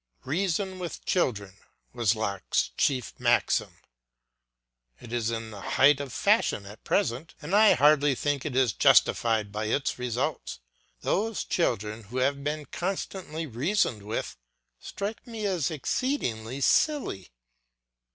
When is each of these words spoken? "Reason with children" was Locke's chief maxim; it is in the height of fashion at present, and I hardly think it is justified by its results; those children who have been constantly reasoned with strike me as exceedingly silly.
"Reason 0.25 0.79
with 0.79 1.05
children" 1.05 1.57
was 1.93 2.15
Locke's 2.15 2.71
chief 2.75 3.13
maxim; 3.19 3.77
it 4.99 5.13
is 5.13 5.29
in 5.29 5.51
the 5.51 5.61
height 5.61 5.99
of 5.99 6.11
fashion 6.11 6.65
at 6.65 6.83
present, 6.83 7.35
and 7.39 7.53
I 7.55 7.75
hardly 7.75 8.15
think 8.15 8.43
it 8.43 8.55
is 8.55 8.73
justified 8.73 9.51
by 9.51 9.65
its 9.65 9.99
results; 9.99 10.59
those 11.01 11.43
children 11.43 12.05
who 12.05 12.17
have 12.17 12.43
been 12.43 12.65
constantly 12.65 13.45
reasoned 13.45 14.01
with 14.01 14.37
strike 14.79 15.27
me 15.27 15.45
as 15.45 15.69
exceedingly 15.69 16.61
silly. 16.61 17.29